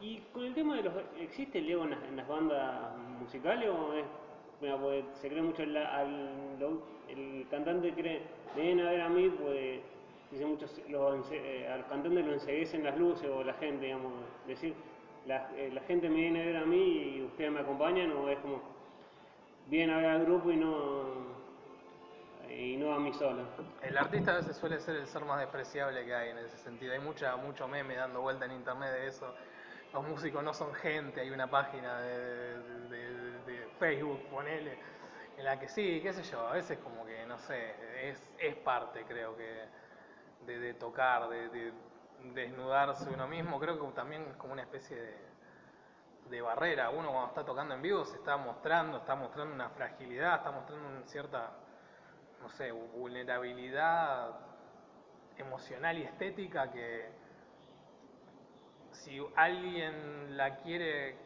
[0.00, 0.94] Y con el tema de los...
[1.16, 4.04] ¿Existe el ego en las, en las bandas musicales o es...
[5.20, 8.22] se cree mucho al, lo- el cantante cree,
[8.56, 9.80] vienen a ver a mí, pues
[10.30, 14.12] dice muchos, los, eh, a los cantantes los enseguecen las luces o la gente, digamos,
[14.46, 14.74] decir,
[15.26, 18.28] la, eh, la gente me viene a ver a mí y ustedes me acompañan o
[18.28, 18.62] es como,
[19.68, 21.04] vienen a ver al grupo y no,
[22.50, 23.42] y no a mí solo.
[23.82, 26.92] El artista a veces suele ser el ser más despreciable que hay en ese sentido.
[26.92, 29.34] Hay mucha, mucho meme dando vuelta en internet de eso.
[29.92, 32.56] Los músicos no son gente, hay una página de
[33.78, 34.78] Facebook, ponele,
[35.36, 37.74] en la que sí, qué sé yo, a veces como que, no sé,
[38.08, 39.64] es, es parte creo que
[40.46, 41.72] de, de tocar, de, de
[42.32, 45.16] desnudarse uno mismo, creo que también es como una especie de,
[46.30, 46.90] de barrera.
[46.90, 50.88] Uno cuando está tocando en vivo se está mostrando, está mostrando una fragilidad, está mostrando
[50.88, 51.50] una cierta,
[52.40, 54.30] no sé, vulnerabilidad
[55.36, 57.08] emocional y estética que
[58.92, 61.16] si alguien la quiere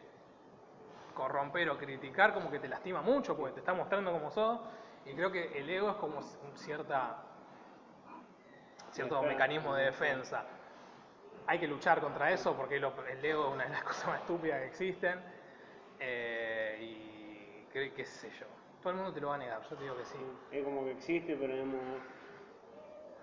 [1.19, 4.61] corromper o criticar, como que te lastima mucho, porque te está mostrando como sos.
[5.05, 7.17] Y creo que el ego es como un cierta,
[8.93, 10.45] cierto mecanismo de defensa.
[11.47, 12.85] Hay que luchar contra eso porque el
[13.25, 15.21] ego es una de las cosas más estúpidas que existen.
[15.99, 18.47] Eh, y creo que, sé yo,
[18.81, 20.19] todo el mundo te lo va a negar, yo te digo que sí.
[20.53, 21.55] Es como que existe, pero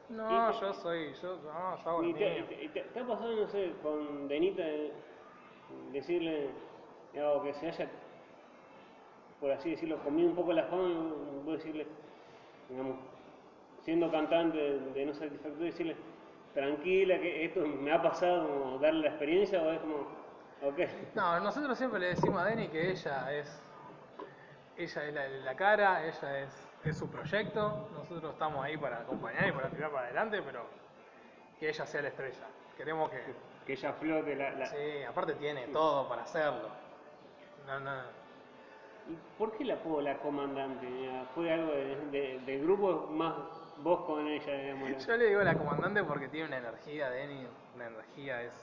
[0.10, 2.46] No, Y- yo soy, yo, no, yo hago ¿Y te, mío.
[2.62, 4.64] y te- te ha pasado, no sé, con Denita,
[5.94, 6.50] decirle,
[7.16, 7.88] digamos, que se haya,
[9.40, 11.14] por así decirlo, comido un poco la fama,
[11.46, 11.88] vos decirle,
[12.70, 12.98] digamos,
[13.84, 15.96] siendo cantante de, no satisfactorio, decirle,
[16.54, 19.96] tranquila, que esto me ha pasado, como darle la experiencia, o es como,
[20.64, 20.80] ok,
[21.16, 23.62] No, nosotros siempre le decimos a Denny que ella es
[24.78, 29.48] ella es la, la cara, ella es, es su proyecto, nosotros estamos ahí para acompañar
[29.48, 30.66] y para tirar para adelante, pero
[31.60, 32.46] que ella sea la estrella.
[32.76, 33.22] Queremos que...
[33.66, 34.52] que ella flote la...
[34.52, 36.68] la- Sí, aparte tiene todo para hacerlo.
[37.68, 38.26] No, no.
[39.08, 40.88] ¿Y por qué la apodo la comandante?
[41.36, 43.36] ¿Fue algo de- de- del grupo más
[43.78, 45.06] vos con ella, digamos?
[45.06, 48.54] Yo le digo a la comandante porque tiene una energía, Denny, una energía es,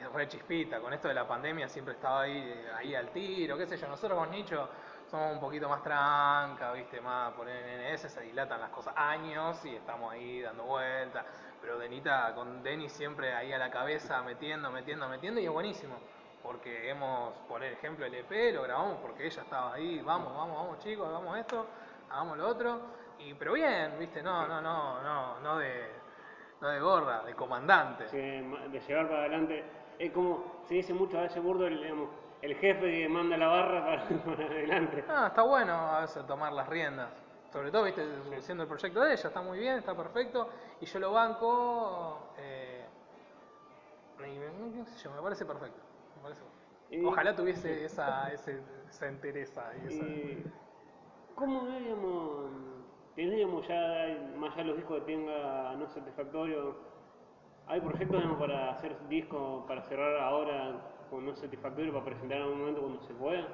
[0.00, 0.80] es re chispita.
[0.80, 3.86] Con esto de la pandemia siempre estaba ahí, ahí al tiro, qué sé yo.
[3.88, 4.68] Nosotros con Nicho
[5.10, 9.76] somos un poquito más tranca, viste, más por NNS se dilatan las cosas años y
[9.76, 11.26] estamos ahí dando vueltas.
[11.60, 15.96] Pero Denita con Denny siempre ahí a la cabeza, metiendo, metiendo, metiendo y es buenísimo.
[16.48, 20.78] Porque hemos, por ejemplo, el EP lo grabamos porque ella estaba ahí, vamos, vamos, vamos
[20.78, 21.66] chicos, hagamos esto,
[22.08, 22.80] hagamos lo otro.
[23.18, 25.90] Y, pero bien, viste, no, no, no, no, no de,
[26.62, 28.04] no de gorda, de comandante.
[28.04, 29.62] de llevar para adelante.
[29.98, 32.08] Es como se dice mucho a veces burdo, el, digamos,
[32.40, 35.04] el jefe que manda la barra para, para adelante.
[35.06, 37.10] Ah, está bueno a veces tomar las riendas.
[37.52, 38.02] Sobre todo, viste,
[38.40, 40.48] siendo el proyecto de ella, está muy bien, está perfecto.
[40.80, 42.32] Y yo lo banco.
[42.38, 42.86] eh,
[44.20, 45.87] y qué sé yo, me parece perfecto.
[46.22, 46.42] Parece
[46.90, 49.70] Y- Ojalá tuviese esa, ese- esa entereza.
[49.82, 50.04] Y esa...
[50.04, 50.44] Eh,
[51.34, 51.60] ¿Cómo
[53.14, 56.76] tenés, digamos, ya, más allá de los discos que tenga no satisfactorio,
[57.66, 62.42] hay proyectos digamos, para hacer discos, para cerrar ahora con no satisfactorio, para presentar en
[62.44, 63.46] algún momento cuando se pueda?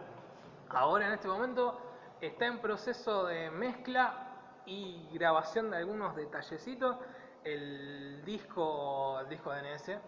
[0.71, 1.79] Ahora en este momento
[2.21, 6.97] está en proceso de mezcla y grabación de algunos detallecitos.
[7.45, 9.99] El disco, el disco de NS,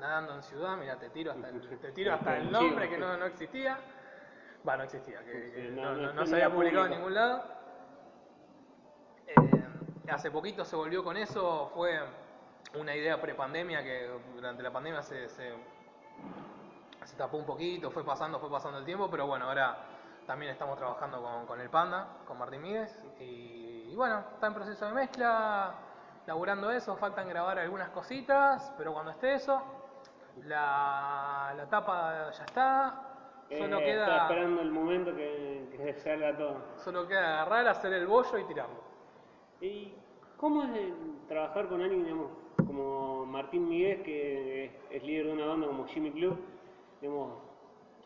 [0.00, 3.16] Nadando en Ciudad, mira, te tiro hasta el, te tiro hasta el nombre que no,
[3.16, 3.78] no existía.
[4.66, 7.42] Va, no existía, que, no, no, se había publicado en ningún lado.
[9.26, 9.64] Eh,
[10.10, 11.98] hace poquito se volvió con eso, fue
[12.78, 15.54] una idea prepandemia que durante la pandemia se, se,
[17.04, 19.78] se tapó un poquito, fue pasando, fue pasando el tiempo, pero bueno, ahora
[20.26, 24.54] también estamos trabajando con, con el Panda, con Martín Míguez, y, y bueno, está en
[24.54, 25.74] proceso de mezcla,
[26.26, 29.79] laburando eso, faltan grabar algunas cositas, pero cuando esté eso,
[30.46, 33.02] la, la tapa ya está,
[33.50, 34.04] solo Eh, queda...
[34.06, 36.56] Está esperando el momento que, que salga todo.
[36.76, 38.80] Solo queda agarrar, hacer el bollo y tirarlo.
[39.60, 39.92] ¿Y
[40.36, 40.92] cómo es
[41.28, 45.86] trabajar con alguien, digamos, como Martín Miguel, que es, es líder de una banda como
[45.86, 46.38] Jimmy Club?
[47.00, 47.32] Digamos,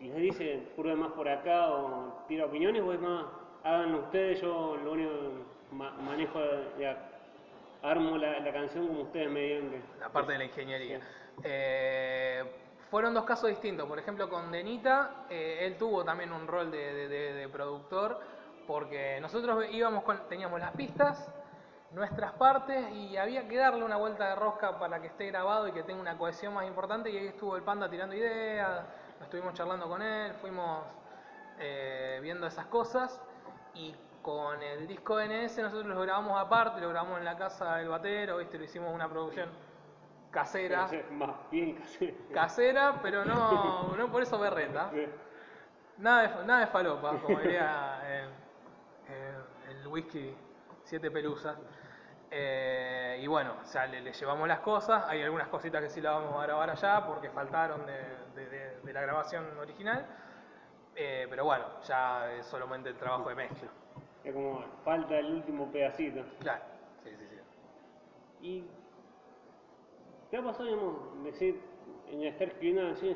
[0.01, 3.27] y les dice, pruebe más por acá o tira opiniones, o es más,
[3.63, 6.97] háganlo ustedes, yo lo único que ma- manejo de
[7.83, 9.81] armo la, la canción como ustedes me digan que...
[10.01, 11.01] la parte de la ingeniería.
[11.43, 12.45] Eh,
[12.91, 13.89] fueron dos casos distintos.
[13.89, 18.21] Por ejemplo, con Denita, eh, él tuvo también un rol de, productor,
[18.67, 21.29] porque nosotros íbamos con, teníamos las pistas,
[21.91, 25.73] nuestras partes, y había que darle una vuelta de rosca para que esté grabado y
[25.73, 27.11] que tenga una cohesión más importante.
[27.11, 28.85] Y ahí estuvo el panda tirando ideas,
[29.21, 30.85] estuvimos charlando con él, fuimos
[31.59, 33.21] eh, viendo esas cosas.
[33.75, 37.89] Y con el disco NS nosotros lo grabamos aparte, lo grabamos en la casa del
[37.89, 38.57] batero, ¿viste?
[38.57, 39.74] lo hicimos una producción
[40.35, 42.13] casera Más bien casi.
[42.33, 44.91] casera, pero no, no por eso berreta.
[45.99, 48.29] Nada de, nada de falopa, como diría eh,
[49.09, 49.35] eh,
[49.71, 50.35] el whisky
[50.83, 51.57] Siete Pelusas.
[52.31, 55.05] Eh, y bueno, o sea, le, le llevamos las cosas.
[55.09, 57.93] Hay algunas cositas que sí las vamos a grabar allá porque faltaron de,
[58.35, 60.05] de- de- de la grabación original.
[60.97, 63.69] Eh, pero bueno, ya es solamente el trabajo de mezcla.
[64.25, 66.23] Es como falta el último pedacito.
[66.41, 66.63] Claro,
[67.05, 68.47] sí, sí, sí.
[68.47, 68.65] Y
[70.35, 71.61] ¿Te ha pasado, digamos, decir,
[72.11, 73.15] en estar escribiendo una canción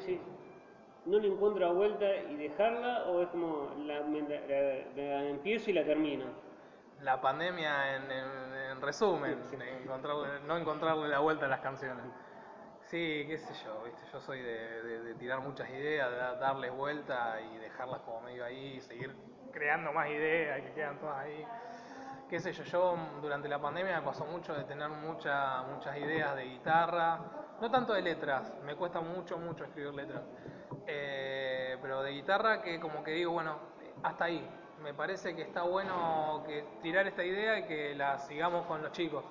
[1.05, 5.73] no le encuentro vuelta y dejarla, o es como la, la- la- la empiezo y
[5.73, 6.27] la termino?
[7.03, 9.37] La pandemia, en, en- en resumen,
[9.85, 12.05] encontrarle- no encontrarle la vuelta a las canciones.
[12.83, 14.01] Sí, qué sé yo, ¿viste?
[14.13, 18.21] yo soy de, de- de tirar muchas ideas, de da- darles vuelta y dejarlas como
[18.21, 19.13] medio ahí, seguir
[19.51, 21.45] creando más ideas que quedan todas ahí.
[22.29, 26.37] Qué sé yo, yo durante la pandemia me pasó mucho de tener mucha- muchas ideas
[26.37, 27.19] de guitarra,
[27.61, 30.23] no tanto de letras, me cuesta mucho, mucho escribir letras,
[30.87, 33.57] Eh, pero de guitarra que como que digo, bueno,
[34.03, 34.47] hasta ahí,
[34.83, 38.93] me parece que está bueno que tirar esta idea y que la sigamos con los
[38.93, 39.25] chicos.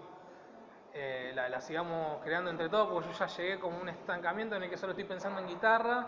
[0.93, 4.63] Eh, la, la sigamos creando entre todos, porque yo ya llegué como un estancamiento en
[4.63, 6.07] el que solo estoy pensando en guitarra,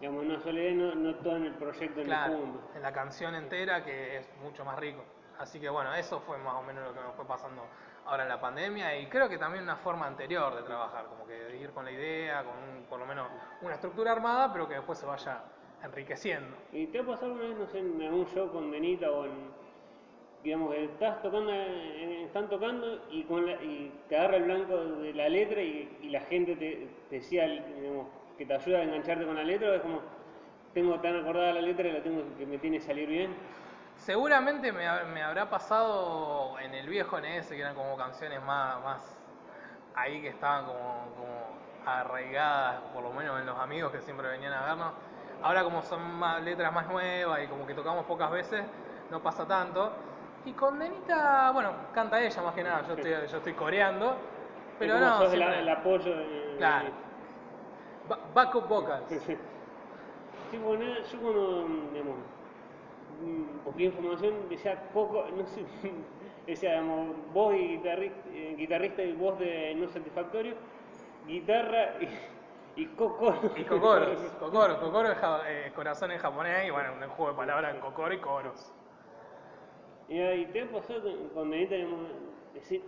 [0.00, 2.70] Digamos, no solo no, no todo en el proyecto en claro, el fondo.
[2.76, 5.02] en la canción entera, que es mucho más rico.
[5.38, 7.62] Así que bueno, eso fue más o menos lo que me fue pasando
[8.06, 11.34] ahora en la pandemia y creo que también una forma anterior de trabajar, como que
[11.34, 13.28] de ir con la idea, con un- por lo menos
[13.60, 15.42] una estructura armada, pero que después se vaya
[15.82, 16.56] enriqueciendo.
[16.72, 19.52] ¿Y te ha pasado una vez, no sé, en algún show con Denita o en,
[20.42, 24.76] digamos, que estás tocando, eh, están tocando y, con la- y te agarra el blanco
[24.76, 29.24] de la letra y, la gente te, te decía, digamos, que te ayuda a engancharte
[29.26, 30.00] con la letra o es como,
[30.74, 33.57] tengo tan acordada la letra y la tengo que me tiene que salir bien?
[33.98, 39.18] Seguramente me, me habrá pasado en el viejo NS, que eran como canciones más, más
[39.94, 40.78] ahí que estaban como,
[41.16, 44.92] como arraigadas, por lo menos en los amigos que siempre venían a vernos.
[45.42, 48.64] Ahora como son más, letras más nuevas y como que tocamos pocas veces,
[49.10, 49.92] no pasa tanto.
[50.44, 54.16] Y con Denita, bueno, canta ella más que nada, yo estoy, yo estoy coreando,
[54.78, 56.88] pero como no, sos siempre- el apoyo de, Claro.
[58.08, 59.08] ba- backup vocals.
[60.50, 62.16] Sí, bueno, yo cuando, digamos,
[63.64, 65.64] busqué información decía Coco, no sé,
[66.46, 66.82] decía,
[67.32, 70.54] voz y guitarrista, guitarrista y voz de no satisfactorio,
[71.26, 73.34] guitarra y, y Coco.
[73.56, 77.36] Y Kokoros, Kokoros, Kokoro es ja- eh, corazón en japonés y bueno, un juego de
[77.36, 78.72] palabras en Kokoro y Koros.
[80.08, 81.02] Y ahí te ha pasado
[81.34, 81.74] con, Denita,
[82.54, 82.82] decir,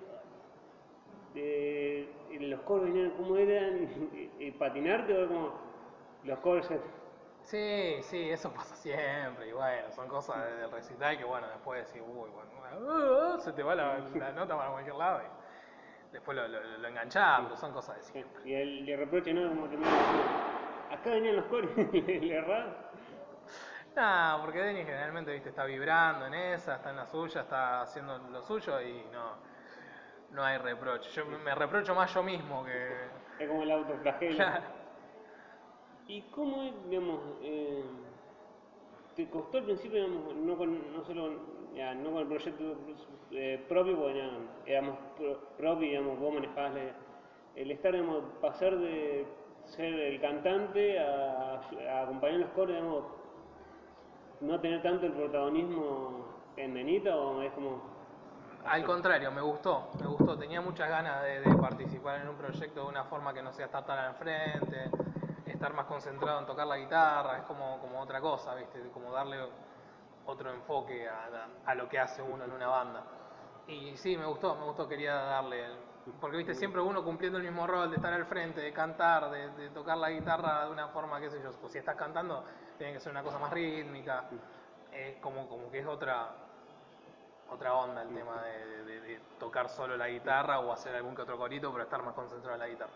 [1.34, 3.88] de, y los coros venían como eran,
[4.38, 5.50] y, y patinarte o como
[6.24, 6.66] los coros
[7.50, 9.48] Sí, sí, eso pasa siempre.
[9.48, 13.52] Y bueno, son cosas de- del recital que bueno, después decís, uy, bueno, uh, se
[13.52, 17.56] te va la, la nota para cualquier lado y después lo, lo, lo enganchás, pero
[17.56, 18.48] son cosas de siempre.
[18.48, 19.48] Y el, le reproche, ¿no?
[19.48, 19.90] Como termina
[20.90, 22.66] acá venían los coros y le, errás.
[23.96, 28.16] No, porque Denny generalmente, viste, está vibrando en esa, está en la suya, está haciendo
[28.18, 29.34] lo suyo y no,
[30.30, 31.10] no hay reproche.
[31.10, 33.08] Yo me- me reprocho más yo mismo que...
[33.40, 34.36] Es como el autoflagelo.
[34.36, 34.79] Claro.
[36.10, 37.84] ¿Y cómo es, digamos, eh,
[39.14, 41.30] te costó al principio, digamos, no, con, no solo
[41.72, 42.76] ya, no con el proyecto
[43.30, 44.30] eh, propio, porque ya
[44.66, 46.72] éramos pro- propio, digamos, vos manejabas
[47.54, 49.24] el estar, digamos, pasar de
[49.66, 51.60] ser el cantante a,
[52.02, 53.04] acompañar los coros, digamos,
[54.40, 56.24] no tener tanto el protagonismo
[56.56, 57.80] en Denita, o es como,
[58.66, 60.36] Al contrario, me gustó, me gustó.
[60.36, 63.66] Tenía muchas ganas de, de participar en un proyecto de una forma que no sea
[63.66, 64.90] estar tan al frente,
[65.52, 68.80] estar más concentrado en tocar la guitarra, es como, como otra cosa, ¿viste?
[68.92, 69.38] Como darle
[70.26, 73.02] otro enfoque a, a lo que hace uno en una banda.
[73.66, 75.64] Y sí, me gustó, me gustó, quería darle.
[76.20, 79.70] Porque, viste, siempre uno cumpliendo el mismo rol de estar al frente, de cantar, de,
[79.70, 81.50] tocar la guitarra de una forma, qué sé yo.
[81.60, 82.44] Pues si estás cantando,
[82.78, 84.24] tiene que ser una cosa más rítmica.
[84.92, 86.30] Es como, como que es otra,
[87.50, 91.22] otra onda el tema de, de- de tocar solo la guitarra o hacer algún que
[91.22, 92.92] otro corito, pero estar más concentrado en la guitarra.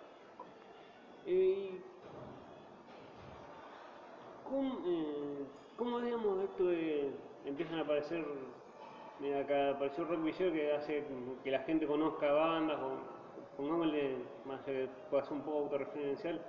[1.27, 1.81] Y
[4.49, 5.45] ¿cómo, eh,
[5.77, 7.11] cómo, digamos, esto de,
[7.45, 8.25] empiezan a aparecer
[9.21, 11.05] Mira, acá apareció Rock Villero que hace
[11.45, 12.97] que la gente conozca bandas, o
[13.57, 16.41] pongámosle, más que pueda ser un poco autorreferencial,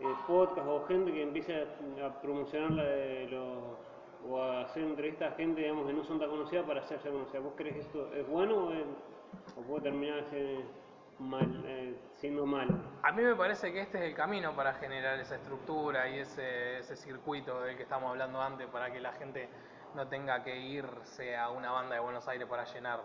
[0.00, 1.52] eh, podcast o gente que empiece
[2.00, 3.58] a, a promocionar la de los,
[4.30, 7.40] o a hacer entrevistas a gente digamos, que no son tan conocidas para hacerse conocida.
[7.40, 8.86] ¿Vos crees esto es bueno o, es-
[9.66, 10.58] puede terminar ese
[11.18, 12.74] mal, eh, siendo malo?
[13.02, 16.78] A mí me parece que este es el camino para generar esa estructura y ese,
[16.78, 19.48] ese circuito del que estamos hablando antes, para que la gente
[19.94, 23.00] no tenga que irse a una banda de Buenos Aires para llenar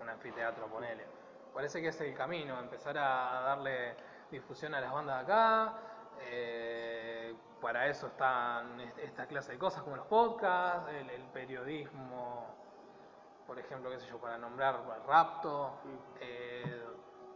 [0.00, 1.04] un anfiteatro, ponele.
[1.52, 3.94] Parece que es el camino, empezar a darle
[4.30, 5.72] difusión a las bandas de acá.
[6.20, 12.46] eh, para eso están est- esta clase de cosas como los podcasts, el, el periodismo,
[13.46, 15.72] por ejemplo, qué sé yo, para nombrar bueno, Rapto,
[16.20, 16.84] eh,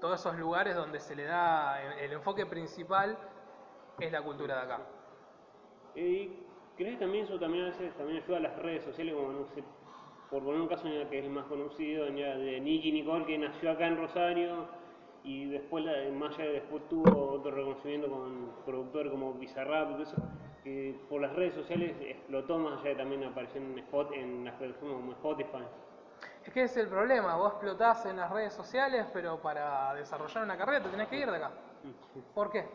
[0.02, 3.16] todos esos lugares donde se le da el, enfoque principal
[4.00, 4.80] es la cultura de acá.
[5.94, 6.28] ¿Y
[6.76, 9.62] crees que también eso también a también ayuda a las redes sociales, como no sé,
[10.28, 13.86] por poner un caso que es el más conocido, de Nicky Nicole, que nació acá
[13.86, 14.66] en Rosario
[15.22, 16.10] y después, de
[16.52, 20.16] después tuvo otro reconocimiento con productores como Bizarrap y eso,
[20.64, 25.12] que por las redes sociales explotó más allá de también apareció en las plataformas como
[25.12, 25.91] Spotify.
[26.44, 30.56] Es que es el problema, vos explotás en las redes sociales, pero para desarrollar una
[30.56, 31.50] carrera te tenés que ir de acá.
[32.34, 32.68] ¿Por qué?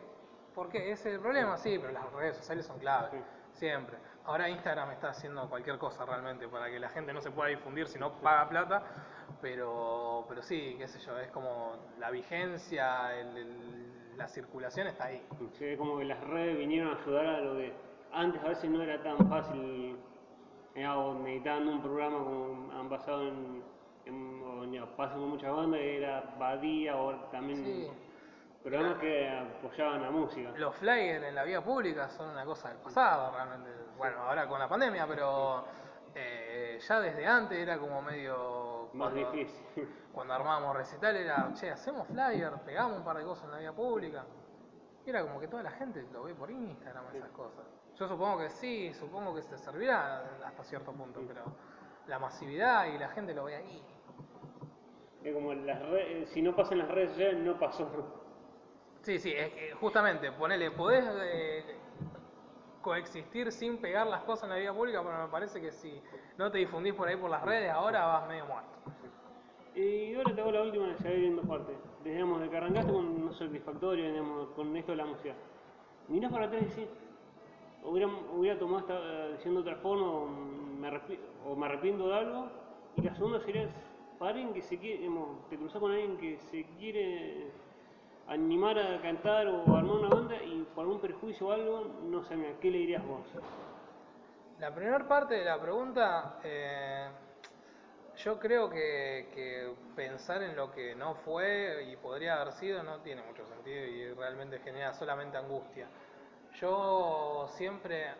[0.54, 0.90] ¿Por qué?
[0.92, 3.96] Es el problema, sí, pero las redes sociales son clave, siempre.
[4.24, 7.86] Ahora Instagram está haciendo cualquier cosa realmente para que la gente no se pueda difundir
[7.88, 8.82] si no paga plata,
[9.40, 15.24] pero, pero sí, qué sé yo, es como la vigencia, el- la circulación está ahí.
[15.60, 17.72] Ve como que las redes vinieron a ayudar a lo que
[18.12, 19.96] antes a veces no era tan fácil,
[20.80, 23.62] eh, o necesitaban un programa como han basado en,
[24.06, 27.90] en o, ya, pasa con muchas bandas, que era Badía o también Sí.
[28.62, 30.50] programas que apoyaban la música.
[30.56, 33.70] Los flyers en la vía pública son una cosa del pasado realmente.
[33.96, 35.64] Bueno, ahora con la pandemia, pero
[36.14, 38.88] eh, ya desde antes era como medio...
[38.94, 39.64] Más cuando- difícil.
[40.12, 43.72] Cuando armábamos recital era, che, hacemos flyer, pegamos un par de cosas en la vía
[43.72, 44.24] pública.
[45.06, 47.64] Y era como que toda la gente lo ve por Instagram, esas cosas.
[47.98, 51.42] Yo supongo que sí, supongo que se servirá hasta cierto punto, pero
[52.06, 53.82] la masividad y la gente lo ve ahí.
[55.24, 57.88] Es como las redes, si no pasa en las redes sociales, no pasó.
[59.02, 61.76] Sí, sí, es que justamente, ponele, podés eh,
[62.82, 66.00] coexistir sin pegar las cosas en la vía pública, pero me parece que si
[66.36, 68.78] no te difundís por ahí por las redes, ahora vas medio muerto.
[69.74, 71.72] Y ahora te hago la última, ya voy viendo parte.
[72.04, 75.34] Digamos, de que arrancaste con un satisfactorio, digamos, con esto de la música.
[76.06, 76.88] Mirás para atrás y decís,
[77.84, 80.88] hubiera, hubiera tomado esta eh, decisión de otra forma, o me,
[81.46, 82.48] o arrepiento de algo.
[82.96, 83.68] Y la segunda sería,
[84.18, 87.50] para alguien que se quiere, digamos, te cruzás con alguien que se quiere
[88.28, 92.36] animar a cantar o armar una banda y por algún perjuicio o algo, no sé,
[92.36, 93.24] mira, ¿qué le dirías vos?
[94.58, 97.08] La primera parte de la pregunta, eh,
[98.16, 102.98] yo creo que, que pensar en lo que no fue y podría haber sido no
[103.00, 105.88] tiene mucho sentido y realmente genera solamente angustia.
[106.60, 108.12] Yo siempre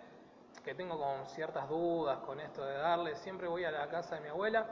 [0.65, 4.21] que tengo como ciertas dudas con esto de darle, siempre voy a la casa de
[4.21, 4.65] mi abuela,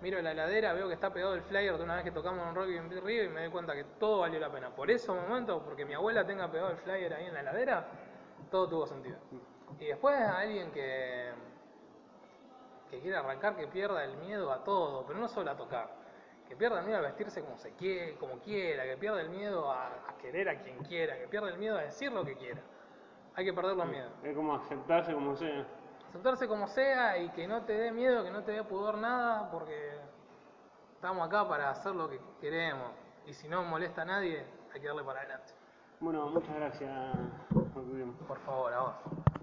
[0.00, 2.54] miro la heladera, veo que está pegado el flyer de una vez que tocamos en
[2.56, 4.74] Rock en Río y me doy cuenta que todo valió la pena.
[4.74, 7.86] Por esos momentos, porque mi abuela tenga pegado el flyer ahí en la heladera,
[8.50, 9.16] todo tuvo sentido.
[9.78, 11.30] Y después a alguien que,
[12.90, 15.88] que quiere arrancar, que pierda el miedo a todo, pero no solo a tocar,
[16.48, 19.70] que pierda el miedo a vestirse como se quiere, como quiera, que pierda el miedo
[19.70, 22.60] a querer a quien quiera, que pierda el miedo a decir lo que quiera.
[23.36, 24.12] Hay que perder los miedos.
[24.22, 25.66] Es como aceptarse como sea.
[26.08, 29.50] Aceptarse como sea y que no te dé miedo, que no te dé pudor nada,
[29.50, 29.98] porque
[30.94, 32.92] estamos acá para hacer lo que queremos.
[33.26, 35.52] Y si no molesta a nadie, hay que darle para adelante.
[36.00, 37.16] Bueno, muchas gracias
[38.26, 39.23] por favor, a vos.